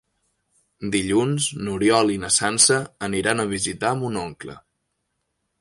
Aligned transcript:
Dilluns 0.95 1.49
n'Oriol 1.67 2.13
i 2.15 2.17
na 2.25 2.33
Sança 2.37 2.81
aniran 3.11 3.45
a 3.45 3.49
visitar 3.55 3.95
mon 4.01 4.21
oncle. 4.27 4.61